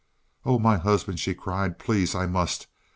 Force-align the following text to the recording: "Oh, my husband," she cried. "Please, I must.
"Oh, 0.45 0.57
my 0.57 0.77
husband," 0.77 1.19
she 1.19 1.35
cried. 1.35 1.77
"Please, 1.77 2.15
I 2.15 2.25
must. 2.25 2.65